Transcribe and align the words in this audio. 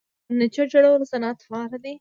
د 0.03 0.03
فرنیچر 0.27 0.65
جوړولو 0.73 1.05
صنعت 1.13 1.37
فعال 1.47 1.71
دی 1.83 1.89